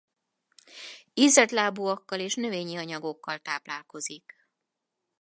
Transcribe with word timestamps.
Ízeltlábúakkal 1.13 2.19
és 2.19 2.35
növényi 2.35 2.75
anyagokkal 2.75 3.39
táplálkozik. 3.39 4.35